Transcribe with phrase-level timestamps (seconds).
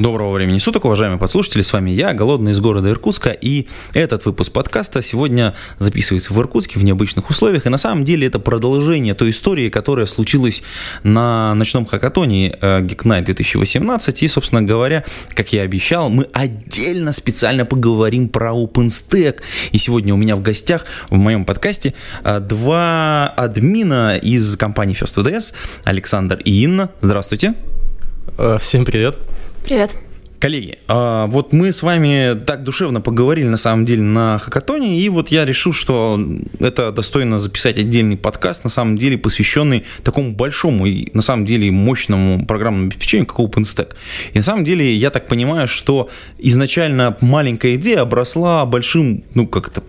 [0.00, 4.50] Доброго времени суток, уважаемые подслушатели, с вами я, Голодный из города Иркутска, и этот выпуск
[4.50, 9.30] подкаста сегодня записывается в Иркутске в необычных условиях, и на самом деле это продолжение той
[9.30, 10.64] истории, которая случилась
[11.04, 17.64] на ночном хакатоне Geek Night 2018, и, собственно говоря, как я обещал, мы отдельно специально
[17.64, 24.16] поговорим про OpenStack, и сегодня у меня в гостях в моем подкасте э, два админа
[24.16, 25.54] из компании FirstVDS,
[25.84, 27.54] Александр и Инна, здравствуйте.
[28.38, 29.16] Э, Всем привет.
[29.64, 29.96] Привет.
[30.40, 35.08] Коллеги, а, вот мы с вами так душевно поговорили на самом деле на хакатоне, и
[35.08, 36.20] вот я решил, что
[36.60, 41.70] это достойно записать отдельный подкаст, на самом деле посвященный такому большому и на самом деле
[41.70, 43.94] мощному программному обеспечению, как OpenStack.
[44.34, 49.68] И на самом деле я так понимаю, что изначально маленькая идея обросла большим, ну как
[49.68, 49.82] это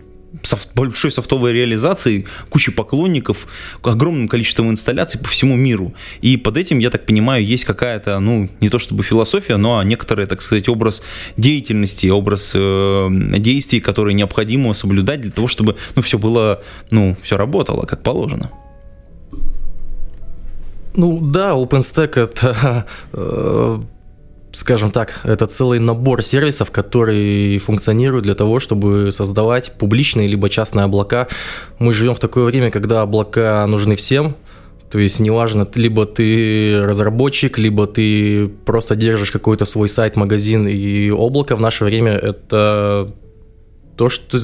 [0.44, 3.48] софт, большой софтовой реализацией, кучей поклонников,
[3.84, 5.94] огромным количеством инсталляций по всему миру.
[6.22, 10.26] И под этим, я так понимаю, есть какая-то, ну, не то чтобы философия, но некоторый,
[10.26, 11.04] так сказать, образ
[11.38, 17.38] деятельности, образ э, действий, которые необходимо соблюдать для того, чтобы, ну, все было, ну, все
[17.38, 18.52] работало как положено.
[20.96, 23.80] Ну да, OpenStack это, э,
[24.56, 30.86] скажем так, это целый набор сервисов, который функционирует для того, чтобы создавать публичные либо частные
[30.86, 31.28] облака.
[31.78, 34.36] Мы живем в такое время, когда облака нужны всем,
[34.90, 41.10] то есть неважно, либо ты разработчик, либо ты просто держишь какой-то свой сайт, магазин, и
[41.10, 43.06] облако в наше время это
[43.98, 44.40] то, что,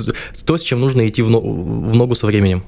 [0.45, 2.63] то с чем нужно идти в ногу со временем.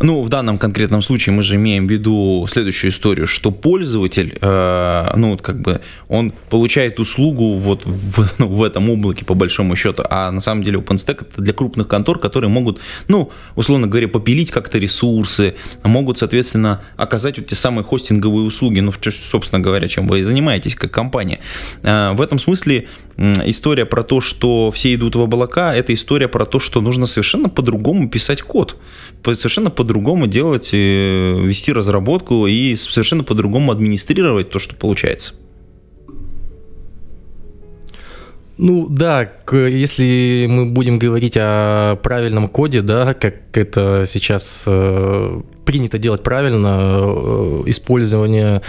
[0.00, 5.12] Ну, в данном конкретном случае мы же имеем в виду следующую историю, что пользователь, э,
[5.16, 10.02] ну, как бы, он получает услугу вот в, ну, в этом облаке, по большому счету,
[10.08, 14.50] а на самом деле OpenStack это для крупных контор, которые могут, ну, условно говоря, попилить
[14.50, 20.20] как-то ресурсы, могут, соответственно, оказать вот те самые хостинговые услуги, ну, собственно говоря, чем вы
[20.20, 21.40] и занимаетесь как компания.
[21.82, 26.44] Э, в этом смысле история про то, что все идут в облака, это история про
[26.44, 28.76] то, что нужно совершенно по-другому писать код,
[29.24, 35.34] совершенно по-другому делать, э, вести разработку и совершенно по-другому администрировать то, что получается.
[38.58, 45.98] Ну да, если мы будем говорить о правильном коде, да, как это сейчас э, принято
[45.98, 48.62] делать правильно, э, использование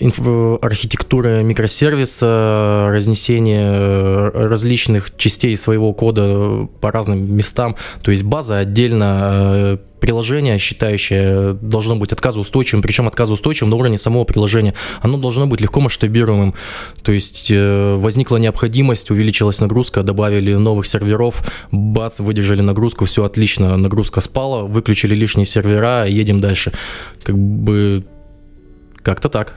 [0.00, 10.58] архитектуры микросервиса, разнесение различных частей своего кода по разным местам, то есть база отдельно, приложение,
[10.58, 14.74] считающее, должно быть отказоустойчивым, причем отказоустойчивым на уровне самого приложения.
[15.02, 16.54] Оно должно быть легко масштабируемым.
[17.02, 23.76] То есть э, возникла необходимость, увеличилась нагрузка, добавили новых серверов, бац, выдержали нагрузку, все отлично,
[23.76, 26.72] нагрузка спала, выключили лишние сервера, едем дальше.
[27.22, 28.04] Как бы
[29.02, 29.54] как-то так.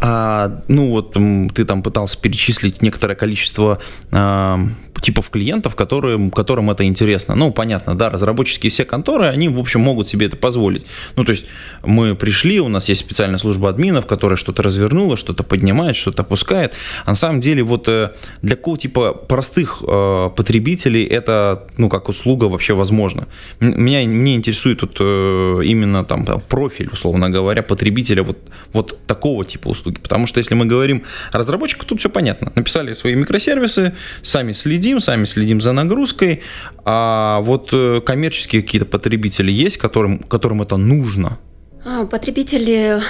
[0.00, 1.14] А, ну вот
[1.54, 3.80] ты там пытался перечислить некоторое количество
[4.12, 4.60] а,
[5.00, 7.34] типов клиентов, которые, которым это интересно.
[7.34, 10.86] Ну, понятно, да, разработческие все конторы, они, в общем, могут себе это позволить.
[11.16, 11.46] Ну, то есть
[11.84, 16.74] мы пришли, у нас есть специальная служба админов, которая что-то развернула, что-то поднимает, что-то опускает.
[17.04, 22.08] А на самом деле вот э, для какого типа простых э, потребителей это, ну, как
[22.08, 23.26] услуга вообще возможно.
[23.60, 28.38] Меня не интересует вот э, именно там профиль, условно говоря, потребителя вот,
[28.72, 29.98] вот такого типа услуги.
[29.98, 32.52] Потому что если мы говорим о разработчиках, тут все понятно.
[32.54, 33.92] Написали свои микросервисы,
[34.22, 36.40] сами следим, следим, сами следим за нагрузкой,
[36.84, 41.38] а вот э, коммерческие какие-то потребители есть, которым, которым это нужно?
[41.84, 43.00] А, потребители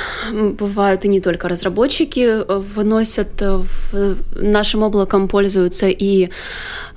[0.58, 3.62] бывают и не только разработчики, э, выносят э,
[3.92, 6.30] в нашим облаком пользуются и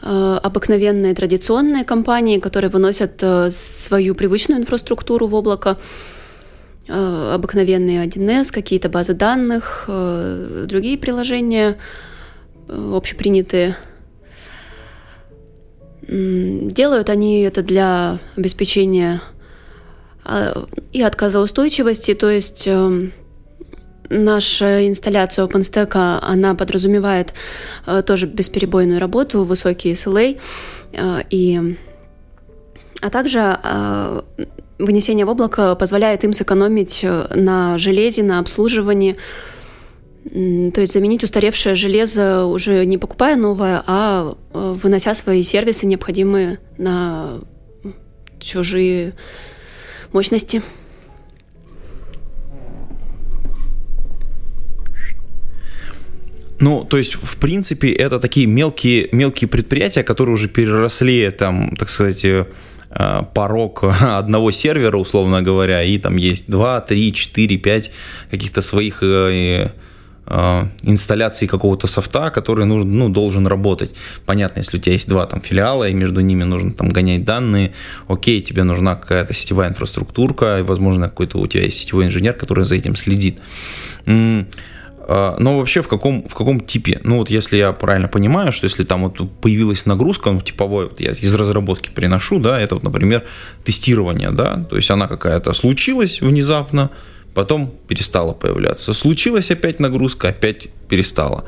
[0.04, 5.77] обыкновенные традиционные компании, которые выносят свою привычную инфраструктуру в облако,
[6.88, 11.77] обыкновенные 1С, какие-то базы данных, другие приложения
[12.68, 13.75] общепринятые–
[16.12, 19.22] Делают они это для обеспечения
[20.25, 23.13] а, и отказоустойчивости, то есть эм,
[24.10, 27.34] наша инсталляция OpenStack, она подразумевает
[27.88, 30.38] э, тоже бесперебойную работу, высокий SLA,
[30.92, 31.78] э, и,
[33.02, 34.22] а также э,
[34.80, 39.16] вынесение в облако позволяет им сэкономить на железе, на обслуживании,
[40.24, 46.60] То есть заменить устаревшее железо уже не покупая новое, а э, вынося свои сервисы, необходимые
[46.78, 47.40] на
[48.40, 49.14] чужие
[50.14, 50.62] мощности.
[56.60, 61.90] Ну, то есть, в принципе, это такие мелкие, мелкие предприятия, которые уже переросли, там, так
[61.90, 62.46] сказать, э,
[63.34, 67.92] порог одного сервера, условно говоря, и там есть 2, 3, 4, 5
[68.30, 69.02] каких-то своих
[70.26, 73.96] э, э, инсталляций какого-то софта, который нужен, ну, должен работать.
[74.26, 77.74] Понятно, если у тебя есть два там филиала, и между ними нужно там гонять данные,
[78.08, 82.66] окей, тебе нужна какая-то сетевая инфраструктурка, и, возможно, какой-то у тебя есть сетевой инженер, который
[82.66, 83.40] за этим следит.
[85.14, 87.02] А, но вообще в каком, в каком типе?
[87.04, 91.02] Ну вот если я правильно понимаю, что если там вот появилась нагрузка, ну, типовой, вот
[91.02, 93.24] я из разработки приношу, да, это вот, например,
[93.64, 96.92] тестирование, да, то есть она какая-то случилась внезапно,
[97.33, 98.94] потом перестала появляться.
[98.94, 101.45] Случилась опять нагрузка, опять перестала.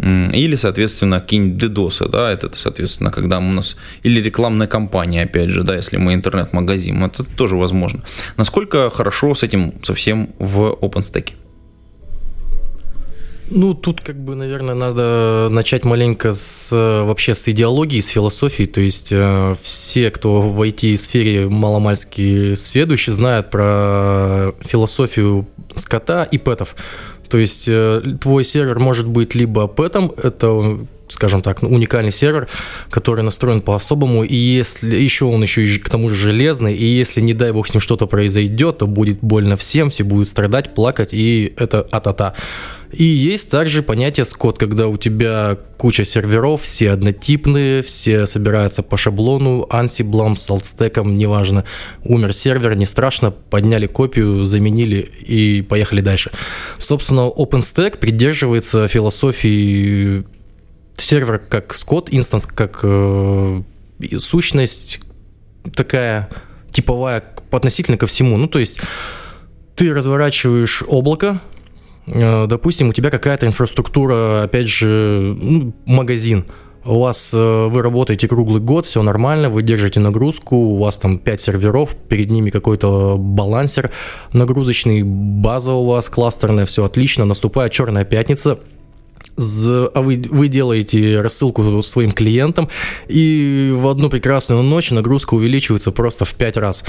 [0.00, 5.64] Или, соответственно, какие-нибудь DDoS, да, это, соответственно, когда у нас, или рекламная кампания, опять же,
[5.64, 8.04] да, если мы интернет-магазин, это тоже возможно.
[8.36, 11.32] Насколько хорошо с этим совсем в OpenStack?
[13.50, 18.64] Ну, тут как бы, наверное, надо начать маленько с вообще с идеологии, с философии.
[18.64, 26.76] То есть э, все, кто в IT-сфере маломальски сведущие, знают про философию скота и пэтов.
[27.28, 30.78] То есть э, твой сервер может быть либо пэтом, это
[31.08, 32.48] скажем так, уникальный сервер,
[32.90, 37.22] который настроен по-особому, и если еще он еще и к тому же железный, и если,
[37.22, 41.12] не дай бог, с ним что-то произойдет, то будет больно всем, все будут страдать, плакать,
[41.12, 42.34] и это а-та-та.
[42.92, 48.96] И есть также понятие скот, когда у тебя куча серверов, все однотипные, все собираются по
[48.96, 51.64] шаблону, ансиблом, солтстеком, неважно.
[52.04, 56.30] Умер сервер, не страшно, подняли копию, заменили и поехали дальше.
[56.78, 60.24] Собственно, OpenStack придерживается философии
[60.96, 63.62] сервер как скот, инстанс как э,
[64.18, 65.00] сущность
[65.74, 66.28] такая
[66.70, 68.36] типовая относительно ко всему.
[68.36, 68.80] Ну, то есть
[69.76, 71.40] ты разворачиваешь облако,
[72.46, 76.46] допустим, у тебя какая-то инфраструктура, опять же, ну, магазин,
[76.84, 81.18] у вас э, вы работаете круглый год, все нормально, вы держите нагрузку, у вас там
[81.18, 83.90] 5 серверов, перед ними какой-то балансер
[84.32, 88.58] нагрузочный, база у вас кластерная, все отлично, наступает черная пятница,
[89.36, 92.68] а вы, вы делаете рассылку своим клиентам,
[93.06, 96.84] и в одну прекрасную ночь нагрузка увеличивается просто в 5 раз.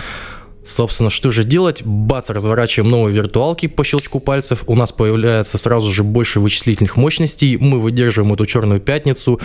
[0.69, 1.81] Собственно, что же делать?
[1.83, 4.65] Бац, разворачиваем новые виртуалки по щелчку пальцев.
[4.67, 7.57] У нас появляется сразу же больше вычислительных мощностей.
[7.57, 9.41] Мы выдерживаем эту черную пятницу,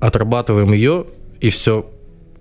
[0.00, 1.04] отрабатываем ее,
[1.42, 1.90] и все.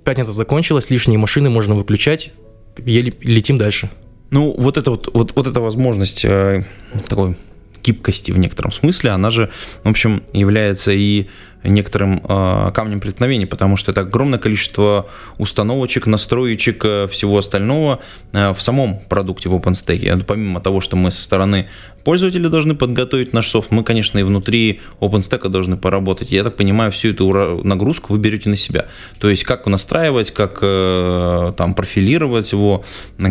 [0.06, 2.32] Пятница закончилась, лишние машины можно выключать,
[2.78, 3.90] еле летим дальше.
[4.30, 6.64] Ну, вот это вот, вот, вот эта возможность э,
[7.10, 7.36] такой
[7.84, 9.52] гибкости в некотором смысле, она же,
[9.84, 11.28] в общем, является и
[11.64, 18.00] некоторым э, камнем преткновения, потому что это огромное количество установочек, настроечек, э, всего остального
[18.32, 20.24] э, в самом продукте в OpenStack.
[20.26, 21.68] Помимо того, что мы со стороны
[22.04, 26.32] пользователи должны подготовить наш софт, мы, конечно, и внутри OpenStack должны поработать.
[26.32, 28.86] Я так понимаю, всю эту нагрузку вы берете на себя.
[29.20, 32.84] То есть, как настраивать, как э, там профилировать его,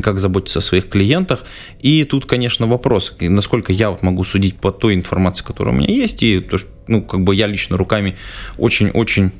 [0.02, 1.44] как заботиться о своих клиентах.
[1.80, 5.92] И тут, конечно, вопрос, насколько я вот могу судить по той информации, которая у меня
[5.92, 8.16] есть, и то, что, ну, как бы я лично руками
[8.58, 9.32] очень-очень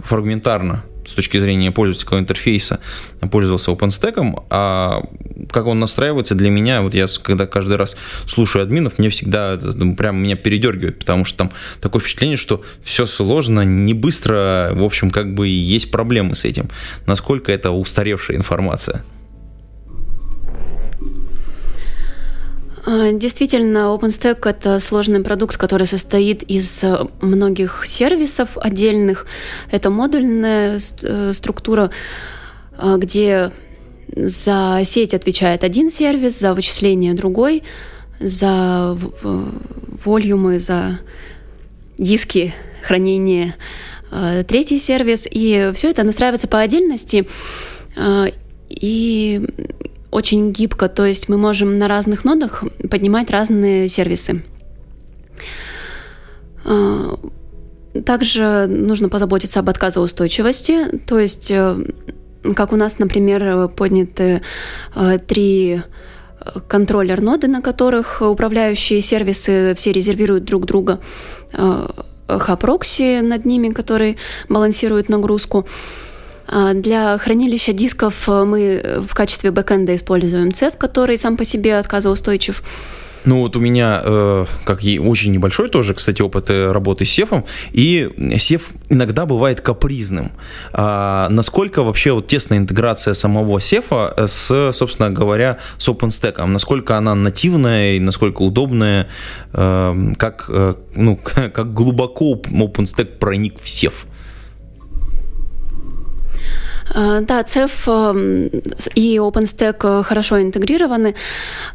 [0.00, 2.80] фрагментарно с точки зрения пользовательского интерфейса
[3.30, 5.02] пользовался OpenStack, а
[5.50, 9.94] как он настраивается для меня, вот я когда каждый раз слушаю админов, мне всегда ну,
[9.96, 15.10] прям меня передергивает, потому что там такое впечатление, что все сложно, не быстро, в общем,
[15.10, 16.68] как бы есть проблемы с этим.
[17.06, 19.04] Насколько это устаревшая информация?
[23.12, 29.26] Действительно, OpenStack— это сложный продукт, который состоит из э, многих сервисов отдельных.
[29.70, 31.90] Это модульная э, структура,
[32.76, 33.52] э, где
[34.14, 37.62] за сеть отвечает один сервис, за вычисление другой,
[38.20, 38.96] за
[40.04, 41.00] волюмы, за
[41.98, 43.56] диски хранения
[44.46, 45.26] третий сервис.
[45.28, 47.26] И все это настраивается по отдельности.
[48.68, 49.42] И
[50.14, 52.62] очень гибко, то есть мы можем на разных нодах
[52.94, 54.44] поднимать разные сервисы.
[56.64, 57.18] А,
[58.06, 61.76] также нужно позаботиться об отказоустойчивости, то есть э,
[62.54, 64.42] как у нас, например, подняты
[64.94, 65.80] э, три
[66.40, 71.00] э, контроллер-ноды, на которых управляющие сервисы все резервируют друг друга,
[72.28, 75.66] HAProxy над ними, который балансирует нагрузку.
[76.46, 81.78] А, для хранилища дисков э, мы в качестве бэкэнда используем Ceph, который сам по себе
[81.78, 82.62] отказоустойчив.
[83.24, 87.10] Ну вот у меня, э, как и очень небольшой тоже, кстати, опыт э, работы с
[87.10, 90.30] Ceph ом, и Ceph иногда бывает капризным.
[90.72, 97.14] А насколько вообще вот тесная интеграция самого сефа с, собственно говоря, с OpenStack, насколько она
[97.14, 99.08] нативная и насколько удобная,
[99.54, 104.06] э, как, э, ну, как глубоко OpenStack проник в сеф?
[106.90, 108.48] Э, да, CEF эм,
[108.94, 111.14] и OpenStack хорошо интегрированы.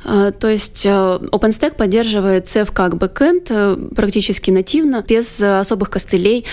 [0.05, 6.45] Э, то есть э, OpenStack поддерживает CEF как бэкэнд практически нативно, без особых костылей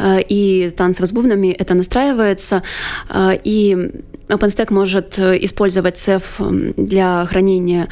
[0.00, 2.62] и танцев с бубнами это настраивается.
[3.44, 3.76] И
[4.28, 7.88] OpenStack может использовать CEF для хранения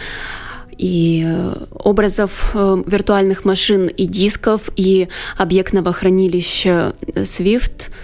[0.76, 1.26] и
[1.72, 7.90] образов виртуальных машин, и дисков, и объектного хранилища Swift–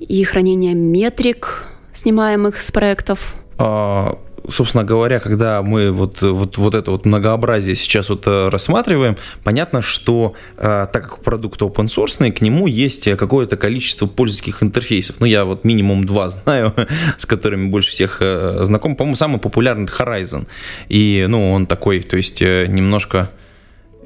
[0.00, 3.34] и хранение метрик, снимаемых с проектов?
[3.58, 9.16] А, собственно говоря, когда мы вот, вот, вот это вот многообразие сейчас вот э, рассматриваем,
[9.44, 15.16] понятно, что э, так как продукт open source, к нему есть какое-то количество пользовательских интерфейсов.
[15.20, 16.74] Ну, я вот минимум два знаю,
[17.18, 18.96] с которыми больше всех э, знаком.
[18.96, 20.46] По-моему, самый популярный Horizon.
[20.88, 23.30] И, ну, он такой, то есть немножко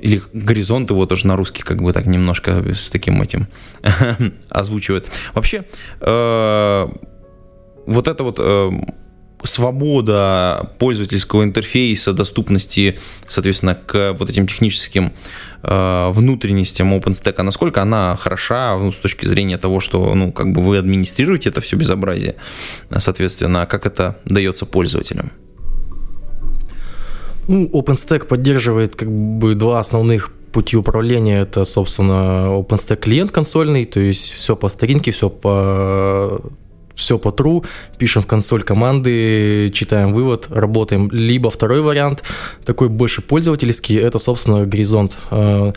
[0.05, 3.49] или горизонт его тоже на русский как бы так немножко с таким этим
[4.51, 5.11] озвучивает.
[5.33, 5.65] Вообще,
[6.01, 6.89] э,
[7.87, 8.71] вот это вот э,
[9.45, 15.15] свобода пользовательского интерфейса, доступности, соответственно, к вот этим техническим
[15.63, 20.63] э, внутренностям OpenStack, насколько она хороша ну, с точки зрения того, что ну, как бы
[20.63, 22.37] вы администрируете это все безобразие,
[22.99, 25.33] соответственно, как это дается пользователям?
[27.49, 31.41] Ну, OpenStack поддерживает как бы два основных пути управления.
[31.41, 36.41] Это, собственно, OpenStack клиент консольный, то есть все по старинке, все по
[36.95, 37.65] все по true,
[37.99, 41.11] пишем в консоль команды, читаем вывод, работаем.
[41.11, 42.23] Либо второй вариант,
[42.65, 45.17] такой больше пользовательский, это, собственно, горизонт.
[45.31, 45.73] А,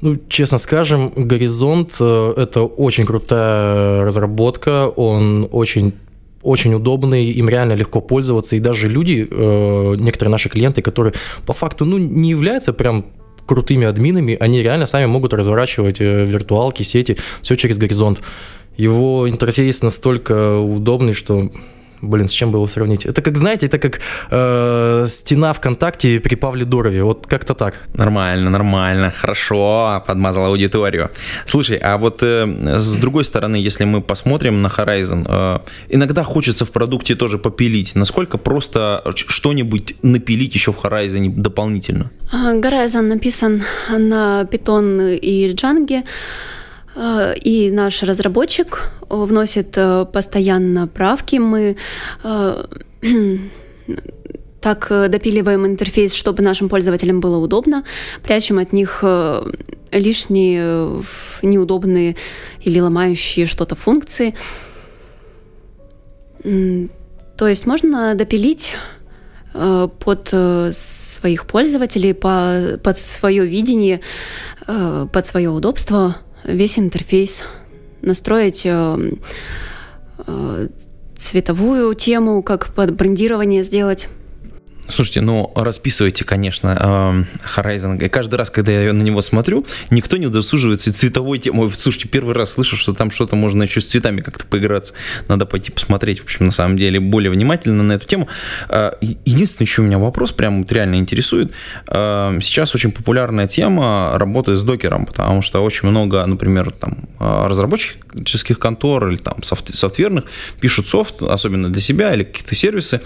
[0.00, 5.94] ну, честно скажем, горизонт э, это очень крутая разработка, он очень
[6.46, 11.12] очень удобный, им реально легко пользоваться, и даже люди, э, некоторые наши клиенты, которые
[11.44, 13.04] по факту ну, не являются прям
[13.46, 18.20] крутыми админами, они реально сами могут разворачивать э, виртуалки, сети, все через горизонт.
[18.76, 21.50] Его интерфейс настолько удобный, что
[22.02, 23.06] Блин, с чем бы его сравнить?
[23.06, 24.00] Это как, знаете, это как
[24.30, 27.02] э, стена ВКонтакте при Павле Дурове.
[27.02, 27.74] Вот как-то так.
[27.94, 29.10] Нормально, нормально.
[29.10, 31.10] Хорошо, подмазал аудиторию.
[31.46, 36.64] Слушай, а вот э, с другой стороны, если мы посмотрим на Horizon, э, иногда хочется
[36.64, 37.94] в продукте тоже попилить.
[37.94, 42.10] Насколько просто что-нибудь напилить еще в Horizon дополнительно?
[42.32, 46.04] Horizon написан на Python и Django.
[46.96, 51.36] Э, и наш разработчик вносит э, постоянно правки.
[51.36, 51.76] Мы
[52.24, 52.64] э,
[54.60, 57.84] так допиливаем интерфейс, чтобы нашим пользователям было удобно,
[58.22, 59.04] прячем от них
[59.92, 61.02] лишние
[61.42, 62.16] неудобные
[62.62, 64.34] или ломающие что-то функции.
[66.42, 68.74] То есть можно допилить
[69.52, 70.34] под
[70.72, 74.00] своих пользователей, под свое видение,
[74.66, 77.44] под свое удобство весь интерфейс,
[78.02, 79.10] настроить э,
[80.26, 80.68] э,
[81.16, 84.08] цветовую тему, как под брендирование сделать.
[84.88, 87.26] Слушайте, ну расписывайте, конечно,
[87.56, 88.04] Horizon.
[88.04, 91.70] И каждый раз, когда я на него смотрю, никто не удосуживается цветовой темой.
[91.76, 94.94] Слушайте, первый раз слышу, что там что-то можно еще с цветами как-то поиграться.
[95.28, 98.28] Надо пойти посмотреть, в общем, на самом деле, более внимательно на эту тему.
[98.68, 101.52] А, единственный еще у меня вопрос, прям вот реально интересует.
[101.88, 107.48] А, сейчас очень популярная тема работы с докером, потому что очень много, например, там а,
[107.48, 110.24] разработческих контор или там софтверных
[110.60, 113.00] пишут софт, особенно для себя или какие-то сервисы,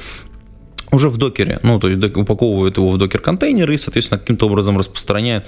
[0.93, 5.47] уже в докере, ну, то есть упаковывают его в докер-контейнеры и, соответственно, каким-то образом распространяют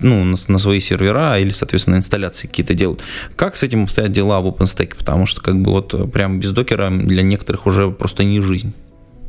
[0.00, 3.02] ну, на, на свои сервера или, соответственно, инсталляции какие-то делают.
[3.36, 4.96] Как с этим обстоят дела в OpenStack?
[4.96, 8.72] Потому что, как бы, вот прям без докера для некоторых уже просто не жизнь.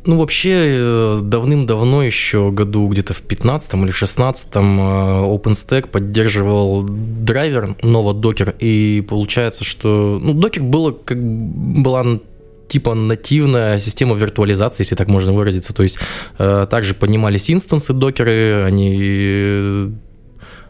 [0.06, 7.74] Ну, вообще, э, давным-давно, еще году где-то в 15 или 16 э, OpenStack поддерживал драйвер
[7.82, 12.20] Nova Docker, и получается, что ну, Docker было, как была
[12.68, 15.74] типа нативная система виртуализации, если так можно выразиться.
[15.74, 15.98] То есть
[16.38, 19.92] э, также поднимались инстансы докеры, они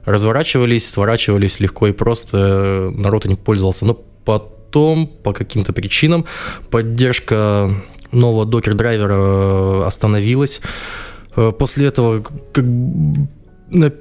[0.05, 3.85] разворачивались, сворачивались легко и просто, народ им пользовался.
[3.85, 6.26] Но потом по каким-то причинам
[6.71, 7.71] поддержка
[8.12, 10.61] нового докер-драйвера э, остановилась.
[11.37, 12.23] Э, после этого
[12.53, 12.65] как
[13.69, 13.93] на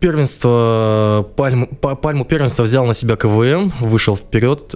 [0.00, 4.74] первенство, пальму, пальму первенства взял на себя КВМ, вышел вперед,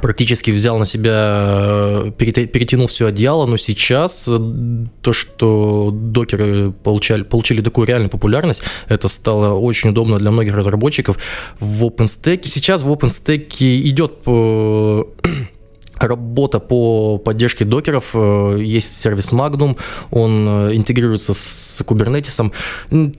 [0.00, 7.86] практически взял на себя, перетянул все одеяло, но сейчас то, что докеры получали, получили такую
[7.86, 11.18] реальную популярность, это стало очень удобно для многих разработчиков
[11.58, 12.40] в OpenStack.
[12.44, 14.22] Сейчас в OpenStack идет
[16.06, 18.10] работа по поддержке докеров.
[18.14, 19.78] Э, есть сервис Magnum,
[20.10, 22.52] он э, интегрируется с Kubernetes.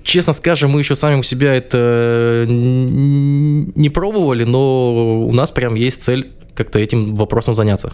[0.04, 6.01] Честно скажем, мы еще сами у себя это не пробовали, но у нас прям есть
[6.01, 7.93] цель как-то этим вопросом заняться.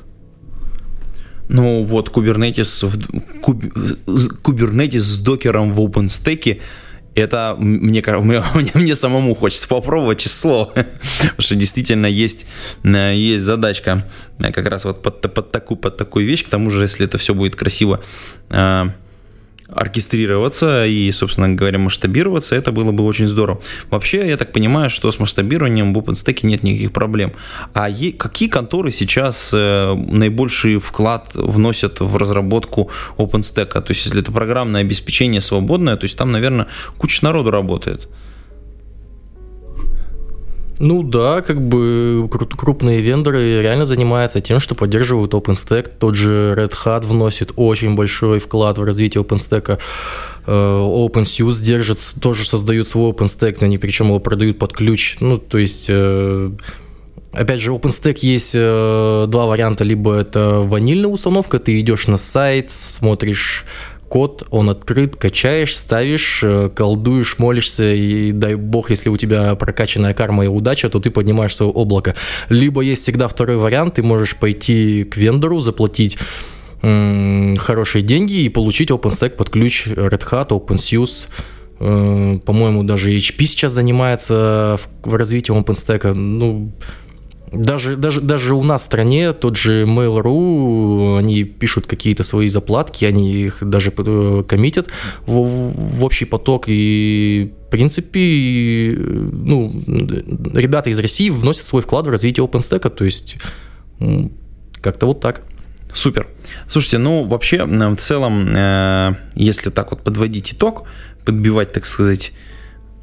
[1.50, 2.86] Ну вот Kubernetes,
[4.44, 6.60] Kubernetes с докером в OpenStack
[7.18, 8.04] это мне,
[8.54, 12.46] мне, мне самому хочется попробовать число, потому что действительно есть,
[12.84, 14.08] э, есть задачка
[14.40, 17.18] э, как раз вот под, под, такую, под такую вещь, к тому же, если это
[17.18, 18.02] все будет красиво
[18.50, 18.86] э,
[19.70, 23.62] оркестрироваться и, собственно говоря, масштабироваться, это было бы очень здорово.
[23.90, 27.34] Вообще, я так понимаю, что с масштабированием в OpenStack нет никаких проблем.
[27.74, 33.82] А е- какие конторы сейчас э, наибольший вклад вносят в разработку OpenStack?
[33.82, 38.08] То есть, если это программное обеспечение свободное, то есть там, наверное, куча народу работает.
[40.80, 45.90] Ну да, как бы крупные вендоры реально занимаются тем, что поддерживают OpenStack.
[46.00, 49.80] Тот же Red Hat вносит очень большой вклад в развитие OpenStack.
[50.46, 55.18] Э, OpenSUSE держит, тоже создают свой OpenStack, они причем его продают под ключ.
[55.20, 56.52] Ну, то есть э,
[57.34, 59.84] Опять же, OpenStack есть э, два варианта.
[59.84, 63.66] Либо это ванильная установка, ты идешь на сайт, смотришь
[64.10, 70.14] код, он открыт, качаешь, ставишь, э, колдуешь, молишься, и дай бог, если у тебя прокачанная
[70.14, 72.16] карма и удача, то ты поднимаешь свое облако.
[72.50, 76.18] Либо есть всегда второй вариант, ты можешь пойти к вендору, заплатить
[76.80, 81.28] хорошие деньги и получить OpenStack под ключ Red Hat, OpenSUSE,
[81.80, 86.14] э, по-моему, даже HP сейчас занимается в развитии OpenStack.
[86.14, 86.72] Ну,
[87.52, 93.06] даже, даже, даже у нас в стране тот же Mail.ru, они пишут какие-то свои заплатки,
[93.06, 94.90] они их даже э, коммитят
[95.26, 99.72] в, в общий поток, и в принципе, ну,
[100.54, 103.38] ребята из России вносят свой вклад в развитие OpenStack, то есть
[104.82, 105.44] как-то вот так.
[105.94, 106.28] Супер.
[106.68, 110.84] Слушайте, ну вообще в целом, э, если так вот подводить итог,
[111.24, 112.34] подбивать, так сказать,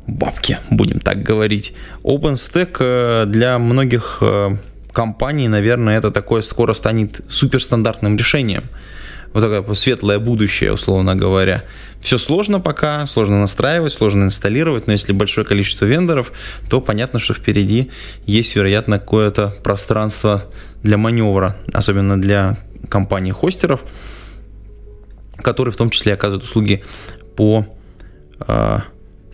[0.07, 1.75] бабки, будем так говорить.
[2.03, 4.57] OpenStack э, для многих э,
[4.93, 8.65] компаний, наверное, это такое скоро станет суперстандартным решением.
[9.33, 11.65] Вот такое светлое будущее, условно говоря.
[12.01, 16.33] Все сложно пока, сложно настраивать, сложно инсталлировать, но если большое количество вендоров,
[16.69, 17.91] то понятно, что впереди
[18.27, 20.45] есть, вероятно, какое-то пространство
[20.85, 23.81] для маневра, особенно для компаний-хостеров,
[25.43, 26.85] которые в том числе оказывают услуги
[27.35, 27.67] по
[28.47, 28.79] э,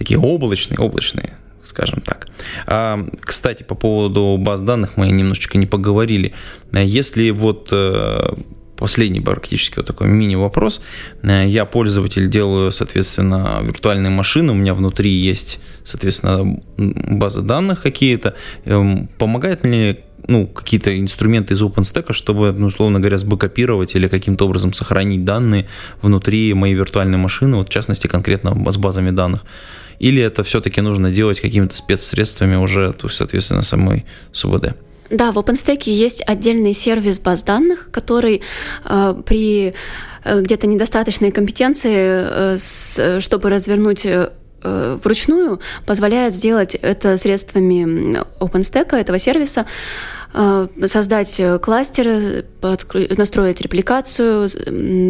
[0.01, 2.29] такие облачные, облачные, скажем так.
[2.67, 6.33] А, кстати, по поводу баз данных мы немножечко не поговорили.
[6.73, 8.33] Если вот э,
[8.77, 10.81] последний практически вот такой мини-вопрос.
[11.23, 18.35] Э, я пользователь, делаю, соответственно, виртуальные машины, у меня внутри есть, соответственно, базы данных какие-то.
[18.65, 24.47] Эм, помогает мне ну, какие-то инструменты из OpenStack, чтобы, ну, условно говоря, сбэкопировать или каким-то
[24.47, 25.67] образом сохранить данные
[26.03, 29.45] внутри моей виртуальной машины, вот в частности конкретно с базами данных
[30.01, 34.75] или это все-таки нужно делать какими-то спецсредствами уже, то есть, соответственно, самой СУБД?
[35.11, 38.43] Да, в OpenStack есть отдельный сервис баз данных, который
[38.85, 39.75] э, при
[40.25, 44.31] э, где-то недостаточной компетенции, э, с, чтобы развернуть э,
[44.63, 49.67] вручную, позволяет сделать это средствами OpenStack, этого сервиса,
[50.87, 52.45] создать э, кластеры,
[53.17, 54.49] настроить репликацию,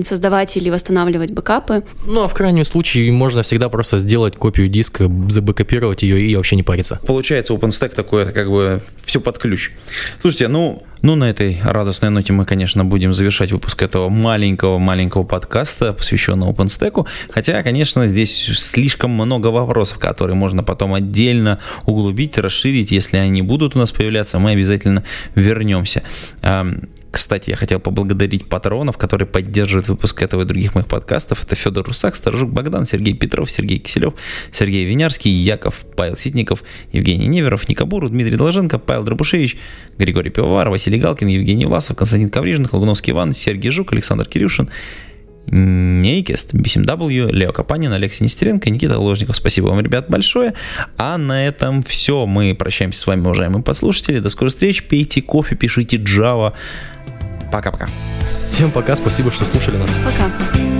[0.05, 1.85] создавать или восстанавливать бэкапы.
[2.07, 6.57] Ну, а в крайнем случае можно всегда просто сделать копию диска, забэкопировать ее и вообще
[6.57, 7.01] не париться.
[7.07, 9.73] Получается, OpenStack такое, как бы все под ключ.
[10.21, 15.93] Слушайте, ну, ну, на этой радостной ноте мы, конечно, будем завершать выпуск этого маленького-маленького подкаста,
[15.93, 17.09] посвященного OpenStack.
[17.29, 22.93] Хотя, конечно, здесь слишком много вопросов, которые можно потом отдельно углубить, расширить.
[22.93, 25.03] Если они будут у нас появляться, мы обязательно
[25.35, 26.05] вернемся.
[27.11, 31.43] Кстати, я хотел поблагодарить патронов, которые поддерживают выпуск этого и других моих подкастов.
[31.45, 34.15] Это Федор Русак, Сторожук Богдан, Сергей Петров, Сергей Киселев,
[34.53, 39.57] Сергей Винярский, Яков, Павел Ситников, Евгений Неверов, Никобуру, Дмитрий Долженко, Павел Дробушевич,
[39.99, 44.71] Григорий Пивовар, Василий Галкин, Евгений Власов, Константин Коврижин, Логуновский Иван, Сергей Жук, Александр Кирюшин,
[45.51, 49.37] Нейкест, BSMW, Лео Капанин, Алексей Нестеренко, Никита Ложников.
[49.37, 50.55] Спасибо вам, ребят, большое.
[50.97, 52.27] А на этом все.
[52.27, 54.19] Мы прощаемся с вами, уважаемые подслушатели.
[54.19, 54.85] До скорых встреч.
[54.85, 56.53] Пейте кофе, пишите Java.
[57.51, 57.89] Пока-пока.
[58.25, 59.91] Всем пока, спасибо, что слушали нас.
[60.05, 60.80] Пока.